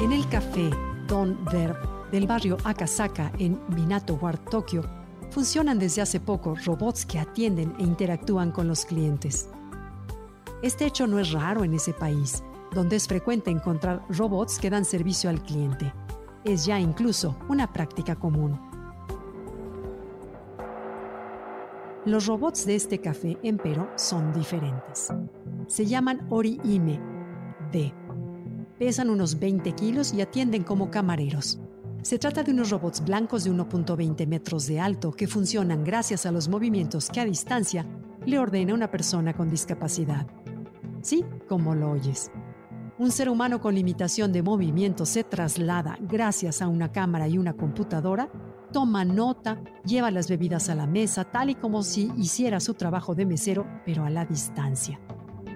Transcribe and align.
En 0.00 0.12
el 0.12 0.26
café 0.30 0.70
Don 1.08 1.44
Verb 1.52 1.76
del 2.10 2.26
barrio 2.26 2.56
Akasaka 2.64 3.30
en 3.38 3.60
Minato 3.68 4.14
Ward, 4.14 4.40
Tokio, 4.50 4.82
funcionan 5.28 5.78
desde 5.78 6.00
hace 6.00 6.18
poco 6.18 6.54
robots 6.64 7.04
que 7.04 7.18
atienden 7.18 7.74
e 7.78 7.82
interactúan 7.82 8.50
con 8.50 8.66
los 8.66 8.86
clientes. 8.86 9.50
Este 10.62 10.86
hecho 10.86 11.06
no 11.06 11.18
es 11.18 11.32
raro 11.32 11.64
en 11.64 11.74
ese 11.74 11.92
país, 11.92 12.42
donde 12.72 12.96
es 12.96 13.06
frecuente 13.06 13.50
encontrar 13.50 14.02
robots 14.08 14.58
que 14.58 14.70
dan 14.70 14.86
servicio 14.86 15.28
al 15.28 15.42
cliente. 15.42 15.92
Es 16.44 16.64
ya 16.64 16.80
incluso 16.80 17.36
una 17.50 17.70
práctica 17.70 18.16
común. 18.16 18.58
Los 22.06 22.26
robots 22.26 22.64
de 22.64 22.74
este 22.74 23.02
café, 23.02 23.38
empero, 23.42 23.90
son 23.96 24.32
diferentes. 24.32 25.12
Se 25.66 25.84
llaman 25.84 26.26
Ori-Ime 26.30 26.98
D 27.70 27.99
Pesan 28.80 29.10
unos 29.10 29.38
20 29.38 29.72
kilos 29.72 30.14
y 30.14 30.22
atienden 30.22 30.64
como 30.64 30.90
camareros. 30.90 31.60
Se 32.00 32.18
trata 32.18 32.42
de 32.42 32.50
unos 32.50 32.70
robots 32.70 33.04
blancos 33.04 33.44
de 33.44 33.52
1.20 33.52 34.26
metros 34.26 34.66
de 34.66 34.80
alto 34.80 35.12
que 35.12 35.28
funcionan 35.28 35.84
gracias 35.84 36.24
a 36.24 36.32
los 36.32 36.48
movimientos 36.48 37.10
que 37.10 37.20
a 37.20 37.26
distancia 37.26 37.84
le 38.24 38.38
ordena 38.38 38.72
una 38.72 38.90
persona 38.90 39.34
con 39.34 39.50
discapacidad. 39.50 40.26
Sí, 41.02 41.26
como 41.46 41.74
lo 41.74 41.90
oyes. 41.90 42.30
Un 42.98 43.10
ser 43.10 43.28
humano 43.28 43.60
con 43.60 43.74
limitación 43.74 44.32
de 44.32 44.42
movimiento 44.42 45.04
se 45.04 45.24
traslada 45.24 45.98
gracias 46.00 46.62
a 46.62 46.68
una 46.68 46.90
cámara 46.90 47.28
y 47.28 47.36
una 47.36 47.52
computadora, 47.52 48.32
toma 48.72 49.04
nota, 49.04 49.62
lleva 49.84 50.10
las 50.10 50.26
bebidas 50.30 50.70
a 50.70 50.74
la 50.74 50.86
mesa 50.86 51.24
tal 51.24 51.50
y 51.50 51.54
como 51.54 51.82
si 51.82 52.10
hiciera 52.16 52.60
su 52.60 52.72
trabajo 52.72 53.14
de 53.14 53.26
mesero, 53.26 53.66
pero 53.84 54.06
a 54.06 54.10
la 54.10 54.24
distancia. 54.24 54.98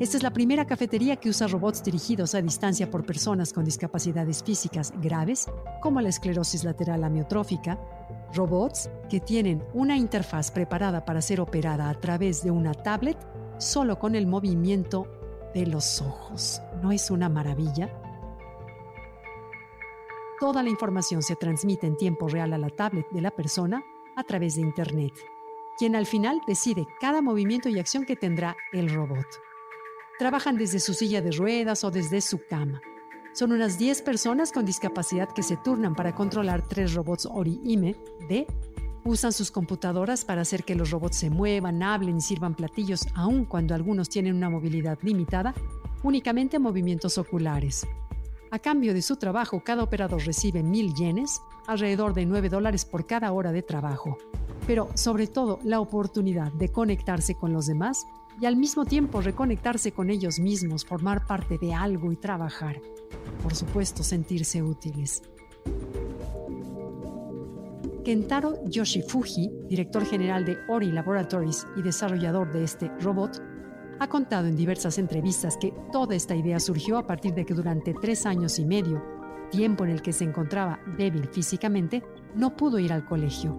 Esta 0.00 0.16
es 0.16 0.22
la 0.22 0.32
primera 0.32 0.64
cafetería 0.64 1.16
que 1.16 1.28
usa 1.28 1.48
robots 1.48 1.82
dirigidos 1.82 2.36
a 2.36 2.40
distancia 2.40 2.88
por 2.88 3.04
personas 3.04 3.52
con 3.52 3.64
discapacidades 3.64 4.44
físicas 4.44 4.92
graves, 5.02 5.46
como 5.82 6.00
la 6.00 6.08
esclerosis 6.08 6.62
lateral 6.62 7.02
amiotrófica, 7.02 7.76
robots 8.32 8.88
que 9.10 9.18
tienen 9.18 9.64
una 9.74 9.96
interfaz 9.96 10.52
preparada 10.52 11.04
para 11.04 11.20
ser 11.20 11.40
operada 11.40 11.90
a 11.90 11.94
través 11.94 12.44
de 12.44 12.52
una 12.52 12.74
tablet 12.74 13.18
solo 13.58 13.98
con 13.98 14.14
el 14.14 14.28
movimiento 14.28 15.08
de 15.52 15.66
los 15.66 16.00
ojos. 16.00 16.62
¿No 16.80 16.92
es 16.92 17.10
una 17.10 17.28
maravilla? 17.28 17.92
Toda 20.38 20.62
la 20.62 20.70
información 20.70 21.22
se 21.22 21.34
transmite 21.34 21.88
en 21.88 21.96
tiempo 21.96 22.28
real 22.28 22.52
a 22.52 22.58
la 22.58 22.70
tablet 22.70 23.10
de 23.10 23.20
la 23.20 23.32
persona 23.32 23.82
a 24.14 24.22
través 24.22 24.54
de 24.54 24.60
Internet, 24.60 25.14
quien 25.76 25.96
al 25.96 26.06
final 26.06 26.40
decide 26.46 26.86
cada 27.00 27.20
movimiento 27.20 27.68
y 27.68 27.80
acción 27.80 28.04
que 28.04 28.14
tendrá 28.14 28.56
el 28.72 28.94
robot. 28.94 29.26
Trabajan 30.18 30.56
desde 30.56 30.80
su 30.80 30.94
silla 30.94 31.22
de 31.22 31.30
ruedas 31.30 31.84
o 31.84 31.92
desde 31.92 32.20
su 32.20 32.40
cama. 32.44 32.80
Son 33.34 33.52
unas 33.52 33.78
10 33.78 34.02
personas 34.02 34.50
con 34.50 34.64
discapacidad 34.64 35.28
que 35.28 35.44
se 35.44 35.56
turnan 35.56 35.94
para 35.94 36.12
controlar 36.12 36.66
tres 36.66 36.94
robots 36.94 37.24
Ori-Ime 37.24 37.94
D. 38.28 38.44
Usan 39.04 39.32
sus 39.32 39.52
computadoras 39.52 40.24
para 40.24 40.40
hacer 40.40 40.64
que 40.64 40.74
los 40.74 40.90
robots 40.90 41.18
se 41.18 41.30
muevan, 41.30 41.84
hablen 41.84 42.16
y 42.16 42.20
sirvan 42.20 42.56
platillos, 42.56 43.06
aun 43.14 43.44
cuando 43.44 43.76
algunos 43.76 44.08
tienen 44.08 44.34
una 44.34 44.50
movilidad 44.50 44.98
limitada, 45.02 45.54
únicamente 46.02 46.58
movimientos 46.58 47.16
oculares. 47.16 47.86
A 48.50 48.58
cambio 48.58 48.94
de 48.94 49.02
su 49.02 49.18
trabajo, 49.18 49.62
cada 49.62 49.84
operador 49.84 50.26
recibe 50.26 50.64
mil 50.64 50.94
yenes, 50.94 51.40
alrededor 51.68 52.12
de 52.12 52.26
9 52.26 52.48
dólares 52.48 52.84
por 52.84 53.06
cada 53.06 53.30
hora 53.30 53.52
de 53.52 53.62
trabajo. 53.62 54.18
Pero 54.66 54.88
sobre 54.94 55.28
todo 55.28 55.60
la 55.62 55.78
oportunidad 55.78 56.50
de 56.54 56.70
conectarse 56.70 57.36
con 57.36 57.52
los 57.52 57.66
demás 57.66 58.04
y 58.40 58.46
al 58.46 58.56
mismo 58.56 58.84
tiempo 58.84 59.20
reconectarse 59.20 59.92
con 59.92 60.10
ellos 60.10 60.38
mismos, 60.38 60.84
formar 60.84 61.26
parte 61.26 61.58
de 61.58 61.74
algo 61.74 62.12
y 62.12 62.16
trabajar. 62.16 62.80
Por 63.42 63.54
supuesto, 63.54 64.02
sentirse 64.02 64.62
útiles. 64.62 65.22
Kentaro 68.04 68.64
Yoshifuji, 68.64 69.50
director 69.68 70.04
general 70.06 70.44
de 70.44 70.56
Ori 70.68 70.90
Laboratories 70.90 71.66
y 71.76 71.82
desarrollador 71.82 72.52
de 72.52 72.64
este 72.64 72.88
robot, 73.00 73.42
ha 74.00 74.08
contado 74.08 74.46
en 74.46 74.56
diversas 74.56 74.98
entrevistas 74.98 75.56
que 75.56 75.74
toda 75.92 76.14
esta 76.14 76.34
idea 76.34 76.60
surgió 76.60 76.96
a 76.96 77.06
partir 77.06 77.34
de 77.34 77.44
que 77.44 77.54
durante 77.54 77.92
tres 77.94 78.24
años 78.24 78.58
y 78.58 78.64
medio, 78.64 79.02
tiempo 79.50 79.84
en 79.84 79.90
el 79.90 80.02
que 80.02 80.12
se 80.12 80.24
encontraba 80.24 80.78
débil 80.96 81.28
físicamente, 81.28 82.02
no 82.34 82.56
pudo 82.56 82.78
ir 82.78 82.92
al 82.92 83.04
colegio. 83.04 83.58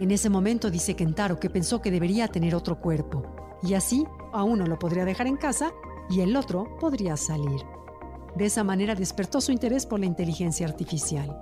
En 0.00 0.10
ese 0.10 0.30
momento 0.30 0.70
dice 0.70 0.96
Kentaro 0.96 1.38
que 1.38 1.50
pensó 1.50 1.80
que 1.80 1.90
debería 1.90 2.28
tener 2.28 2.54
otro 2.54 2.80
cuerpo, 2.80 3.33
y 3.64 3.74
así 3.74 4.06
a 4.32 4.44
uno 4.44 4.66
lo 4.66 4.78
podría 4.78 5.04
dejar 5.04 5.26
en 5.26 5.36
casa 5.36 5.72
y 6.10 6.20
el 6.20 6.36
otro 6.36 6.76
podría 6.78 7.16
salir. 7.16 7.62
De 8.36 8.46
esa 8.46 8.64
manera 8.64 8.94
despertó 8.94 9.40
su 9.40 9.52
interés 9.52 9.86
por 9.86 10.00
la 10.00 10.06
inteligencia 10.06 10.66
artificial. 10.66 11.40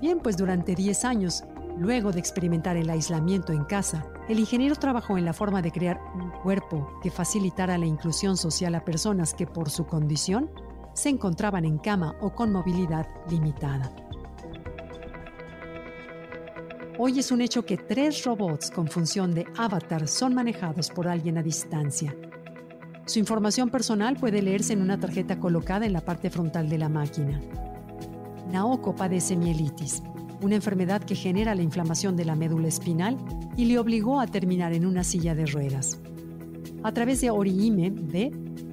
Bien, 0.00 0.18
pues 0.20 0.36
durante 0.36 0.74
10 0.74 1.04
años, 1.04 1.44
luego 1.76 2.10
de 2.10 2.18
experimentar 2.18 2.76
el 2.76 2.90
aislamiento 2.90 3.52
en 3.52 3.64
casa, 3.64 4.06
el 4.28 4.40
ingeniero 4.40 4.76
trabajó 4.76 5.18
en 5.18 5.24
la 5.24 5.32
forma 5.32 5.62
de 5.62 5.70
crear 5.70 6.00
un 6.14 6.30
cuerpo 6.42 6.88
que 7.02 7.10
facilitara 7.10 7.78
la 7.78 7.86
inclusión 7.86 8.36
social 8.36 8.74
a 8.74 8.84
personas 8.84 9.34
que 9.34 9.46
por 9.46 9.70
su 9.70 9.86
condición 9.86 10.50
se 10.94 11.10
encontraban 11.10 11.64
en 11.64 11.78
cama 11.78 12.16
o 12.20 12.34
con 12.34 12.50
movilidad 12.50 13.06
limitada. 13.30 13.94
Hoy 16.98 17.18
es 17.18 17.30
un 17.30 17.42
hecho 17.42 17.66
que 17.66 17.76
tres 17.76 18.24
robots 18.24 18.70
con 18.70 18.88
función 18.88 19.34
de 19.34 19.44
avatar 19.58 20.08
son 20.08 20.34
manejados 20.34 20.88
por 20.88 21.06
alguien 21.06 21.36
a 21.36 21.42
distancia. 21.42 22.16
Su 23.04 23.18
información 23.18 23.68
personal 23.68 24.16
puede 24.16 24.40
leerse 24.40 24.72
en 24.72 24.80
una 24.80 24.98
tarjeta 24.98 25.38
colocada 25.38 25.84
en 25.84 25.92
la 25.92 26.00
parte 26.00 26.30
frontal 26.30 26.70
de 26.70 26.78
la 26.78 26.88
máquina. 26.88 27.38
Naoko 28.50 28.96
padece 28.96 29.36
mielitis, 29.36 30.02
una 30.40 30.54
enfermedad 30.54 31.02
que 31.02 31.14
genera 31.14 31.54
la 31.54 31.60
inflamación 31.60 32.16
de 32.16 32.24
la 32.24 32.34
médula 32.34 32.68
espinal 32.68 33.18
y 33.58 33.66
le 33.66 33.78
obligó 33.78 34.18
a 34.18 34.26
terminar 34.26 34.72
en 34.72 34.86
una 34.86 35.04
silla 35.04 35.34
de 35.34 35.44
ruedas. 35.44 36.00
A 36.82 36.92
través 36.92 37.20
de 37.20 37.28
Oriime 37.28 37.90
D, 37.90 38.32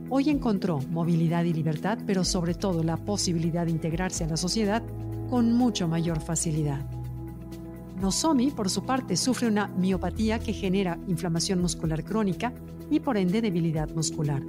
hoy 0.10 0.30
encontró 0.30 0.80
movilidad 0.90 1.44
y 1.44 1.52
libertad, 1.52 1.98
pero 2.08 2.24
sobre 2.24 2.54
todo 2.54 2.84
la 2.84 2.96
posibilidad 2.96 3.66
de 3.66 3.72
integrarse 3.72 4.24
a 4.24 4.28
la 4.28 4.38
sociedad 4.38 4.82
con 5.30 5.52
mucho 5.52 5.90
mayor 5.90 6.22
facilidad. 6.22 7.03
Nozomi, 8.02 8.52
por 8.52 8.70
su 8.70 8.84
parte, 8.84 9.16
sufre 9.16 9.48
una 9.48 9.68
miopatía 9.68 10.40
que 10.40 10.54
genera 10.54 11.00
inflamación 11.08 11.62
muscular 11.62 12.04
crónica 12.04 12.54
y 12.90 13.00
por 13.00 13.18
ende 13.18 13.42
debilidad 13.42 13.90
muscular. 13.96 14.44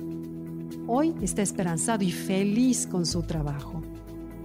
Hoy 0.86 1.14
está 1.22 1.42
esperanzado 1.42 2.04
y 2.04 2.10
feliz 2.10 2.86
con 2.86 3.06
su 3.06 3.22
trabajo. 3.22 3.82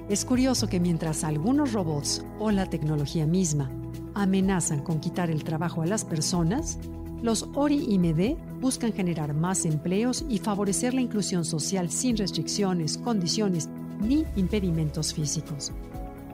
Es 0.10 0.26
curioso 0.26 0.68
que 0.68 0.80
mientras 0.80 1.24
algunos 1.24 1.74
robots 1.74 2.26
o 2.40 2.52
la 2.52 2.66
tecnología 2.66 3.26
misma 3.26 3.70
amenazan 4.16 4.82
con 4.84 5.00
quitar 5.00 5.30
el 5.30 5.44
trabajo 5.44 5.82
a 5.82 5.86
las 5.86 6.06
personas, 6.06 6.80
los 7.22 7.50
ORI 7.54 7.86
y 7.90 8.00
MEDE 8.00 8.38
buscan 8.62 8.94
generar 8.94 9.34
más 9.34 9.66
empleos 9.66 10.26
y 10.30 10.40
favorecer 10.40 10.94
la 10.94 11.02
inclusión 11.02 11.44
social 11.46 11.90
sin 11.90 12.18
restricciones, 12.18 12.98
condiciones 12.98 13.70
ni 14.00 14.26
impedimentos 14.36 15.14
físicos. 15.14 15.74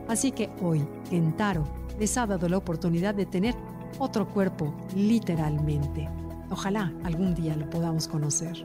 Así 0.08 0.32
que 0.32 0.50
hoy, 0.62 0.86
Kentaro 1.08 1.64
les 1.98 2.16
ha 2.18 2.26
dado 2.26 2.48
la 2.48 2.58
oportunidad 2.58 3.14
de 3.14 3.26
tener 3.26 3.54
otro 3.98 4.28
cuerpo, 4.28 4.74
literalmente. 4.94 6.08
Ojalá 6.50 6.92
algún 7.04 7.34
día 7.34 7.56
lo 7.56 7.68
podamos 7.68 8.06
conocer. 8.06 8.64